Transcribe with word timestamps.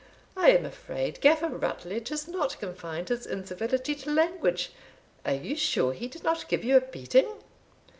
I 0.35 0.49
am 0.49 0.65
afraid 0.65 1.21
Gaffer 1.21 1.47
Rutledge 1.47 2.09
has 2.09 2.27
not 2.27 2.57
confined 2.59 3.09
his 3.09 3.27
incivility 3.27 3.93
to 3.93 4.09
language 4.11 4.71
Are 5.23 5.35
you 5.35 5.55
sure 5.55 5.93
he 5.93 6.07
did 6.07 6.23
not 6.23 6.47
give 6.47 6.63
you 6.63 6.75
a 6.75 6.81
beating?" 6.81 7.27